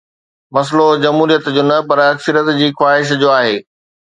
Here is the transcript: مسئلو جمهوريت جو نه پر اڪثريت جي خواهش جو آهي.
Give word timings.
مسئلو 0.55 0.87
جمهوريت 1.03 1.43
جو 1.55 1.63
نه 1.69 1.77
پر 1.87 1.97
اڪثريت 2.11 2.47
جي 2.59 2.67
خواهش 2.77 3.09
جو 3.21 3.27
آهي. 3.37 3.57